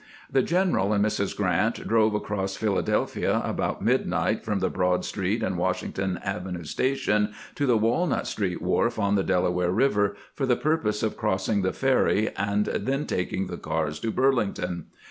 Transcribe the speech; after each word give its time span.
The 0.31 0.41
general 0.41 0.93
and 0.93 1.05
Mrs. 1.05 1.37
Grant 1.37 1.87
drove 1.87 2.15
across 2.15 2.55
Philadelphia 2.55 3.39
about 3.45 3.83
midnight 3.83 4.43
from 4.43 4.57
the 4.57 4.71
Broad 4.71 5.05
street 5.05 5.43
and 5.43 5.59
Washington 5.59 6.19
Avenue 6.23 6.63
station 6.63 7.33
to 7.53 7.67
the 7.67 7.77
Walnut 7.77 8.25
street 8.25 8.63
wharf 8.63 8.97
on 8.97 9.13
the 9.13 9.21
Dela 9.21 9.51
ware 9.51 9.71
Eiver, 9.71 10.15
for 10.33 10.47
the 10.47 10.55
purpose 10.55 11.03
of 11.03 11.15
crossing 11.17 11.61
the 11.61 11.71
ferry 11.71 12.31
and 12.35 12.65
then 12.65 13.05
taking 13.05 13.45
the 13.45 13.57
cars 13.57 13.99
to 13.99 14.09
Burlington. 14.09 14.87